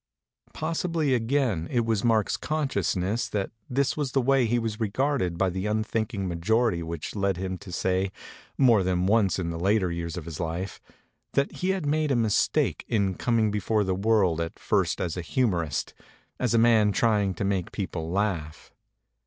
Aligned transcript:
Possibly 0.55 1.13
again 1.13 1.67
it 1.69 1.85
was 1.85 2.03
Mark's 2.03 2.35
consciousness 2.35 3.29
that 3.29 3.51
this 3.69 3.95
was 3.95 4.13
the 4.13 4.19
way 4.19 4.47
he 4.47 4.57
was 4.57 4.79
regarded 4.79 5.37
by 5.37 5.51
the 5.51 5.67
un 5.67 5.83
thinking 5.83 6.27
majority 6.27 6.81
which 6.81 7.15
led 7.15 7.37
him 7.37 7.55
to 7.59 7.71
say, 7.71 8.11
more 8.57 8.81
than 8.81 9.05
once 9.05 9.37
in 9.37 9.51
the 9.51 9.59
later 9.59 9.91
years 9.91 10.17
of 10.17 10.25
his 10.25 10.39
life, 10.39 10.81
that 11.33 11.51
he 11.57 11.69
had 11.69 11.85
made 11.85 12.09
a 12.09 12.15
mistake 12.15 12.83
in 12.87 13.13
coming 13.13 13.51
before 13.51 13.83
the 13.83 13.93
world 13.93 14.41
at 14.41 14.57
first 14.57 14.99
as 14.99 15.15
a 15.17 15.21
humorist, 15.21 15.93
as 16.39 16.55
a 16.55 16.57
man 16.57 16.91
trying 16.91 17.35
to 17.35 17.43
make 17.43 17.71
people 17.71 18.09
laugh. 18.09 18.73